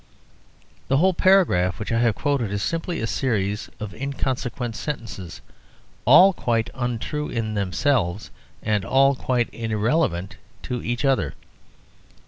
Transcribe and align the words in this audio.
The 0.87 0.97
whole 0.97 1.13
paragraph 1.13 1.77
which 1.77 1.91
I 1.91 1.99
have 1.99 2.15
quoted 2.15 2.51
is 2.51 2.63
simply 2.63 2.99
a 3.01 3.05
series 3.05 3.69
of 3.79 3.93
inconsequent 3.93 4.75
sentences, 4.75 5.41
all 6.05 6.33
quite 6.33 6.71
untrue 6.73 7.29
in 7.29 7.53
themselves 7.53 8.31
and 8.63 8.83
all 8.83 9.15
quite 9.15 9.53
irrelevant 9.53 10.37
to 10.63 10.81
each 10.83 11.05
other. 11.05 11.35